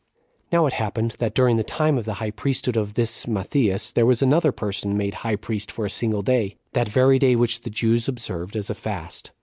[0.51, 4.03] Now it happened, that during the time of the high priesthood of this Matthias, there
[4.07, 7.69] was another person made high priest for a single day, that very day which the
[7.69, 9.29] Jews observed as a fast.